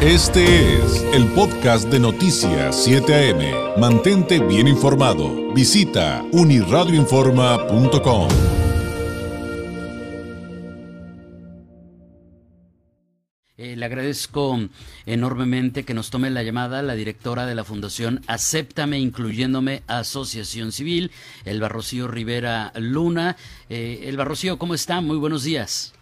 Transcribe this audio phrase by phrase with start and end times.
[0.00, 3.80] Este es el podcast de Noticias 7 AM.
[3.80, 5.52] Mantente bien informado.
[5.52, 8.28] Visita uniradioinforma.com.
[13.56, 14.60] Eh, le agradezco
[15.04, 21.10] enormemente que nos tome la llamada la directora de la Fundación Acéptame, incluyéndome Asociación Civil,
[21.44, 23.34] el Barrocío Rivera Luna.
[23.68, 25.00] Eh, el Barrocío, ¿cómo está?
[25.00, 25.92] Muy buenos días.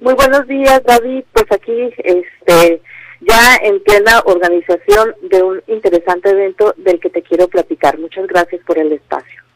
[0.00, 1.24] Muy buenos días, David.
[1.34, 2.80] Pues aquí, este,
[3.20, 7.98] ya en plena organización de un interesante evento del que te quiero platicar.
[7.98, 9.47] Muchas gracias por el espacio.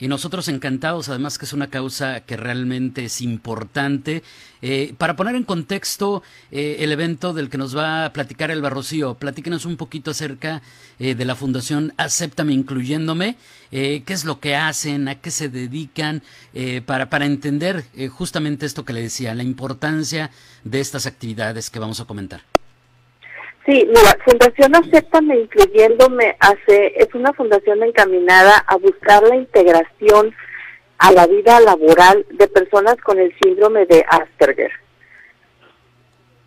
[0.00, 4.22] Y nosotros encantados, además que es una causa que realmente es importante.
[4.62, 8.62] Eh, para poner en contexto eh, el evento del que nos va a platicar el
[8.62, 10.62] Barrocío, platíquenos un poquito acerca
[10.98, 13.36] eh, de la Fundación Acéptame Incluyéndome,
[13.70, 16.22] qué es lo que hacen, a qué se dedican,
[16.86, 20.30] para, para entender justamente esto que le decía, la importancia
[20.64, 22.42] de estas actividades que vamos a comentar.
[23.66, 30.34] Sí, mira, Fundación Acéptame Incluyéndome hace, es una fundación encaminada a buscar la integración
[30.98, 34.70] a la vida laboral de personas con el síndrome de Asperger.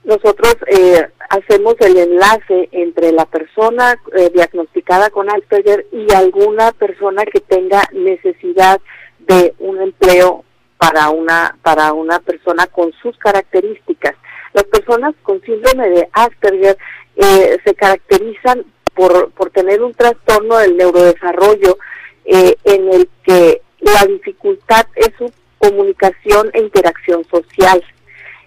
[0.03, 7.23] Nosotros eh, hacemos el enlace entre la persona eh, diagnosticada con Asperger y alguna persona
[7.25, 8.81] que tenga necesidad
[9.19, 10.43] de un empleo
[10.77, 14.15] para una para una persona con sus características.
[14.53, 16.77] Las personas con síndrome de Asperger
[17.15, 21.77] eh, se caracterizan por, por tener un trastorno del neurodesarrollo
[22.25, 27.83] eh, en el que la dificultad es su comunicación e interacción social.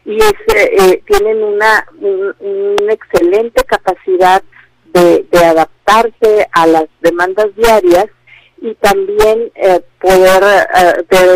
[0.05, 4.43] Y es, eh, tienen una, una excelente capacidad
[4.87, 8.07] de, de, adaptarse a las demandas diarias
[8.63, 9.53] y también
[10.01, 10.67] poder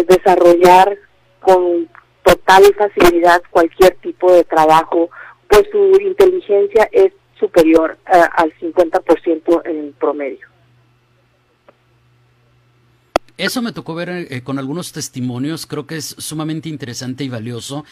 [0.06, 0.96] desarrollar
[1.40, 1.88] con
[2.22, 5.10] total facilidad cualquier tipo de trabajo,
[5.48, 10.46] pues su inteligencia es superior uh, al 50% en promedio.
[13.36, 17.84] Eso me tocó ver eh, con algunos testimonios, creo que es sumamente interesante y valioso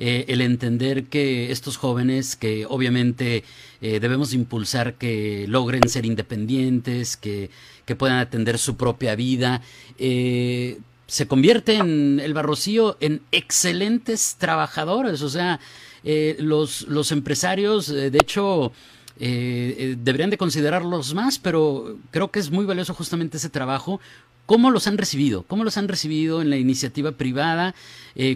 [0.00, 3.44] eh, el entender que estos jóvenes que obviamente
[3.80, 7.50] eh, debemos impulsar que logren ser independientes, que,
[7.84, 9.62] que puedan atender su propia vida,
[9.98, 15.60] eh, se convierten el barrocío en excelentes trabajadores, o sea,
[16.04, 18.72] eh, los, los empresarios, eh, de hecho,
[19.18, 24.00] eh, deberían de considerarlos más, pero creo que es muy valioso justamente ese trabajo.
[24.46, 25.44] ¿Cómo los han recibido?
[25.44, 27.74] ¿Cómo los han recibido en la iniciativa privada?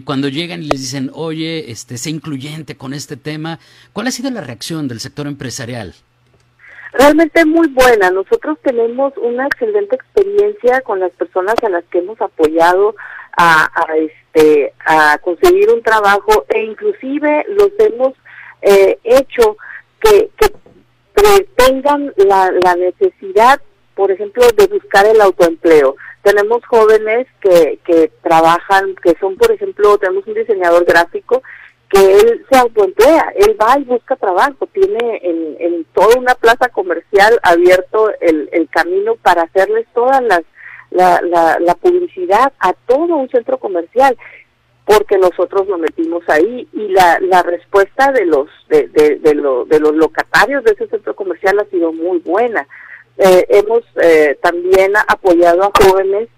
[0.03, 3.59] cuando llegan y les dicen, oye, este, sé incluyente con este tema.
[3.93, 5.93] ¿Cuál ha sido la reacción del sector empresarial?
[6.91, 8.11] Realmente muy buena.
[8.11, 12.93] Nosotros tenemos una excelente experiencia con las personas a las que hemos apoyado
[13.37, 13.85] a, a
[14.33, 18.13] este a conseguir un trabajo e inclusive los hemos
[18.61, 19.57] eh, hecho
[19.99, 20.49] que, que
[21.55, 23.61] tengan la, la necesidad,
[23.95, 25.95] por ejemplo, de buscar el autoempleo.
[26.21, 31.41] Tenemos jóvenes que, que trabajan, que son, por ejemplo, tenemos un diseñador gráfico
[31.89, 36.69] que él se autoemplea, él va y busca trabajo, tiene en, en toda una plaza
[36.69, 40.41] comercial abierto el, el camino para hacerles todas las
[40.91, 44.17] la, la, la publicidad a todo un centro comercial
[44.85, 49.65] porque nosotros lo metimos ahí y la, la respuesta de los de, de, de, lo,
[49.65, 52.67] de los locatarios de ese centro comercial ha sido muy buena.
[53.17, 56.29] Eh, hemos eh, también apoyado a jóvenes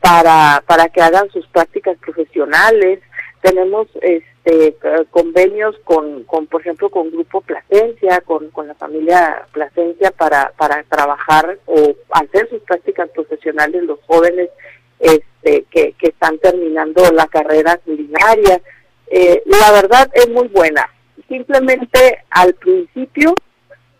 [0.00, 3.00] para, para que hagan sus prácticas profesionales.
[3.40, 4.76] Tenemos este,
[5.10, 10.82] convenios con, con, por ejemplo, con Grupo Plasencia, con, con la familia Plasencia para, para
[10.84, 14.50] trabajar o hacer sus prácticas profesionales los jóvenes
[14.98, 18.60] este, que, que están terminando la carrera culinaria.
[19.06, 20.88] Eh, la verdad es muy buena.
[21.28, 23.34] Simplemente al principio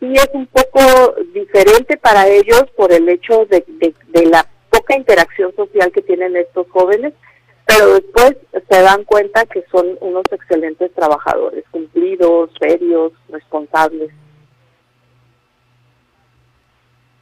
[0.00, 3.64] sí es un poco diferente para ellos por el hecho de,
[4.08, 7.12] de la poca interacción social que tienen estos jóvenes,
[7.68, 14.10] pero después se dan cuenta que son unos excelentes trabajadores, cumplidos, serios, responsables.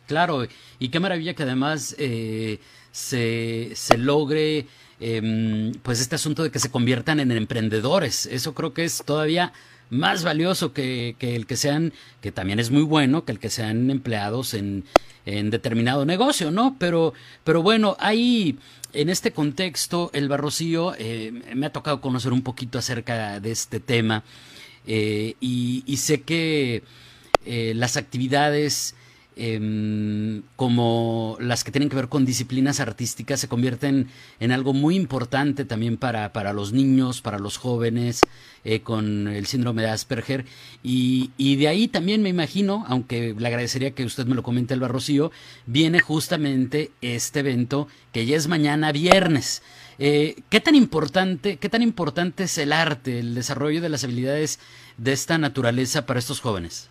[0.06, 0.46] Claro,
[0.78, 2.60] y qué maravilla que además eh,
[2.92, 4.66] se, se logre
[5.00, 8.26] eh, pues este asunto de que se conviertan en emprendedores.
[8.26, 9.52] Eso creo que es todavía
[9.90, 13.50] más valioso que, que, el que sean, que también es muy bueno, que el que
[13.50, 14.84] sean empleados en,
[15.26, 16.76] en determinado negocio, ¿no?
[16.78, 17.12] Pero,
[17.44, 18.58] pero bueno, hay
[18.92, 23.80] en este contexto, el Barrocío, eh, me ha tocado conocer un poquito acerca de este
[23.80, 24.24] tema
[24.86, 26.82] eh, y, sé que
[27.44, 28.94] eh, las actividades
[29.38, 34.08] Em, como las que tienen que ver con disciplinas artísticas se convierten
[34.40, 38.22] en algo muy importante también para, para los niños, para los jóvenes
[38.64, 40.46] eh, con el síndrome de Asperger.
[40.82, 44.72] Y, y, de ahí también me imagino, aunque le agradecería que usted me lo comente,
[44.72, 45.30] el Rocío,
[45.66, 49.62] viene justamente este evento que ya es mañana viernes.
[49.98, 54.60] Eh, ¿Qué tan importante, qué tan importante es el arte, el desarrollo de las habilidades
[54.96, 56.88] de esta naturaleza para estos jóvenes?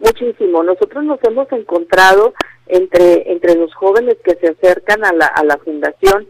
[0.00, 0.62] Muchísimo.
[0.62, 2.34] Nosotros nos hemos encontrado
[2.66, 6.26] entre, entre los jóvenes que se acercan a la, a la fundación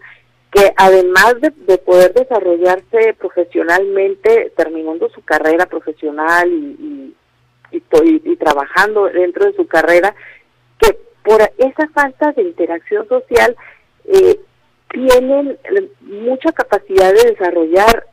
[0.50, 7.14] que además de, poder desarrollarse profesionalmente, terminando su carrera profesional y,
[7.70, 7.82] y,
[8.24, 10.14] y, trabajando dentro de su carrera,
[10.80, 13.56] que por esa falta de interacción social
[14.06, 14.40] eh,
[14.88, 15.56] tienen
[16.00, 18.06] mucha capacidad de desarrollar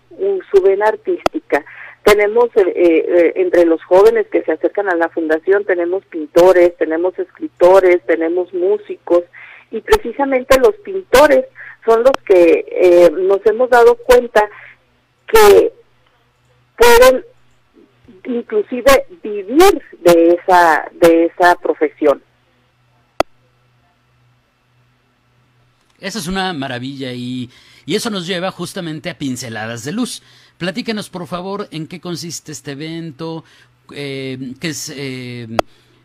[0.51, 1.65] su vena artística.
[2.07, 7.19] Tenemos eh, eh, entre los jóvenes que se acercan a la fundación, tenemos pintores, tenemos
[7.19, 9.25] escritores, tenemos músicos
[9.71, 11.44] y precisamente los pintores
[11.86, 14.50] son los que eh, nos hemos dado cuenta
[15.27, 15.74] que
[16.77, 17.25] pueden
[18.24, 22.24] inclusive vivir de esa de esa profesión.
[26.00, 27.50] Esa es una maravilla y,
[27.86, 30.21] y eso nos lleva justamente a pinceladas de luz.
[30.57, 33.44] Platícanos, por favor, en qué consiste este evento,
[33.94, 35.48] eh, qué es, eh,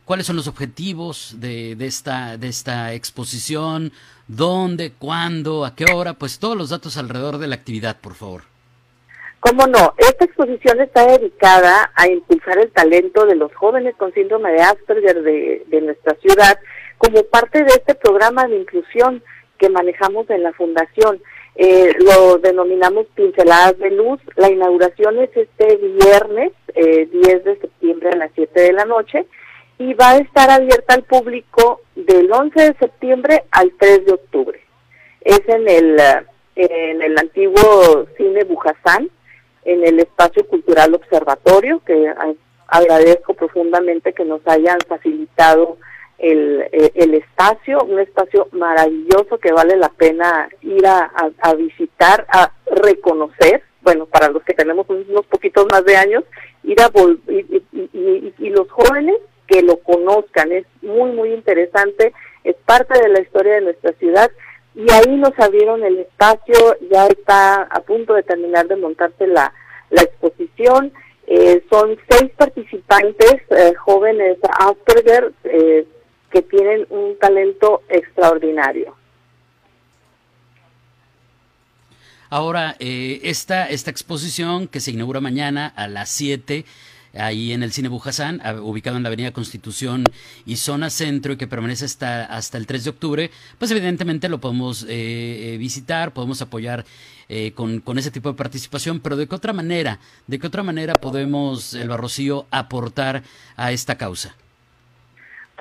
[0.05, 3.93] cuáles son los objetivos de, esta, de esta exposición,
[4.29, 8.43] dónde, cuándo, a qué hora, pues todos los datos alrededor de la actividad, por favor.
[9.41, 14.53] Cómo no, esta exposición está dedicada a impulsar el talento de los jóvenes con síndrome
[14.53, 16.59] de Asperger de, de nuestra ciudad
[16.99, 19.23] como parte de este programa de inclusión
[19.59, 21.21] que manejamos en la fundación.
[21.55, 24.21] Eh, lo denominamos pinceladas de luz.
[24.37, 29.27] La inauguración es este viernes, eh, 10 de septiembre a las 7 de la noche,
[29.79, 34.61] y va a estar abierta al público del 11 de septiembre al 3 de octubre.
[35.21, 36.01] Es en el,
[36.57, 39.11] en el antiguo cine Bujasán,
[39.65, 42.13] en el espacio cultural observatorio, que
[42.67, 45.77] agradezco profundamente que nos hayan facilitado
[46.23, 51.11] el, eh, el, espacio, un espacio maravilloso que vale la pena ir a,
[51.55, 56.23] visitar, a reconocer, bueno, para los que tenemos unos poquitos más de años,
[56.63, 56.91] ir a
[57.29, 59.17] y, y, y, los jóvenes
[59.49, 62.13] que lo conozcan, es muy, muy interesante,
[62.45, 64.31] es parte de la historia de nuestra ciudad.
[64.75, 69.53] Y ahí nos abrieron el espacio, ya está a punto de terminar de montarse la,
[69.91, 70.93] la exposición,
[71.27, 75.87] eh, son seis participantes eh, jóvenes Asperger, eh,
[76.33, 78.97] que tienen un talento extraordinario.
[82.31, 86.65] Ahora, eh, esta, esta exposición que se inaugura mañana a las 7
[87.15, 90.05] ahí en el Cine Bujasán, ubicado en la Avenida Constitución
[90.47, 94.41] y Zona Centro y que permanece hasta, hasta el 3 de octubre, pues evidentemente lo
[94.41, 96.87] podemos eh, eh, visitar, podemos apoyar
[97.55, 100.95] con, con, ese tipo de participación, pero ¿de qué otra manera, de qué otra manera
[100.95, 103.23] podemos, el Barrocío, aportar
[103.57, 104.37] a esta causa?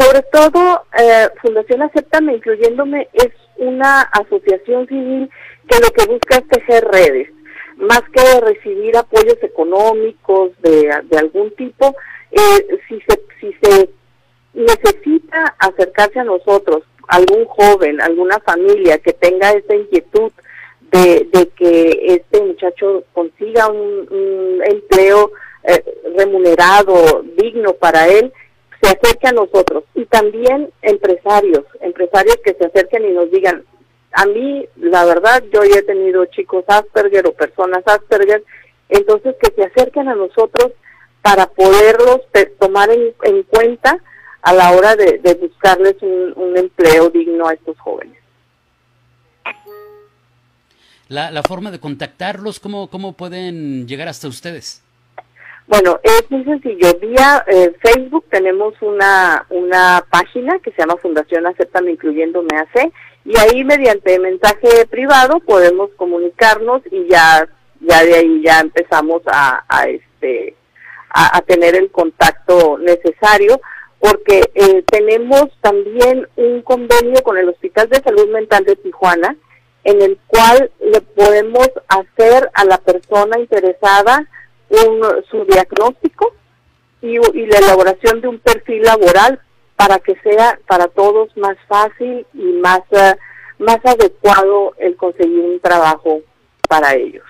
[0.01, 5.30] Sobre todo, eh, Fundación Aceptame, incluyéndome, es una asociación civil
[5.68, 7.30] que lo que busca es tejer redes,
[7.77, 11.95] más que recibir apoyos económicos de, de algún tipo,
[12.31, 13.89] eh, si, se, si se
[14.56, 20.31] necesita acercarse a nosotros, algún joven, alguna familia que tenga esa inquietud
[20.92, 25.31] de, de que este muchacho consiga un, un empleo
[25.63, 25.83] eh,
[26.18, 28.34] remunerado, digno para él,
[28.81, 33.63] se acerque a nosotros y también empresarios, empresarios que se acerquen y nos digan,
[34.13, 38.43] a mí la verdad yo ya he tenido chicos Asperger o personas Asperger,
[38.89, 40.71] entonces que se acerquen a nosotros
[41.21, 42.21] para poderlos
[42.59, 43.97] tomar en, cuenta
[44.41, 48.17] a la hora de, buscarles un, empleo digno a estos jóvenes.
[51.07, 54.81] La, la forma de contactarlos, ¿cómo, ¿cómo pueden llegar hasta ustedes?
[55.71, 56.93] Bueno, es muy sencillo.
[56.99, 62.91] Vía eh, Facebook tenemos una, una página que se llama Fundación Aceptame Incluyendo AC
[63.23, 67.47] y ahí mediante mensaje privado podemos comunicarnos y ya
[67.79, 70.57] ya de ahí ya empezamos a, a este
[71.09, 73.61] a, tener el contacto necesario
[73.99, 79.37] porque eh, tenemos también un convenio con el Hospital de Salud Mental de Tijuana
[79.85, 84.27] en el cual le podemos hacer a la persona interesada
[84.71, 86.33] un, su diagnóstico
[87.01, 89.39] y, la elaboración de un perfil laboral
[89.75, 95.59] para que sea para todos más fácil y más, uh, más adecuado el conseguir un
[95.59, 96.21] trabajo
[96.67, 97.23] para ellos.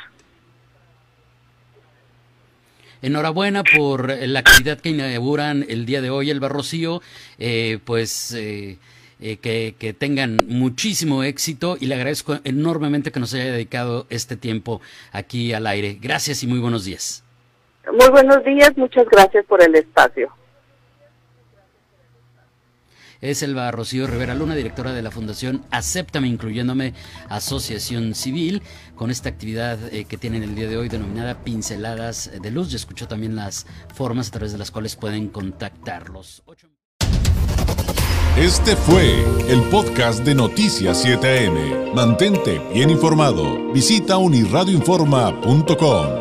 [3.01, 7.01] enhorabuena por la actividad que inauguran el día de hoy, el Barrocío.
[7.39, 8.77] Eh, pues eh,
[9.19, 14.35] eh, que, que, tengan muchísimo éxito y le agradezco enormemente que nos haya dedicado este
[14.35, 14.81] tiempo
[15.11, 15.97] aquí al aire.
[16.01, 17.23] Gracias y muy buenos días.
[17.87, 20.31] Muy buenos días, muchas gracias por el espacio.
[23.21, 26.95] Es Elba Rocío Rivera Luna, directora de la Fundación Acéptame, incluyéndome
[27.29, 28.63] Asociación Civil,
[28.95, 32.71] con esta actividad eh, que tienen el día de hoy denominada Pinceladas de Luz.
[32.71, 36.41] Ya escuchó también las formas a través de las cuales pueden contactarlos.
[38.37, 41.93] Este fue el podcast de Noticias 7am.
[41.93, 43.71] Mantente bien informado.
[43.71, 46.20] Visita unirradioinforma.com.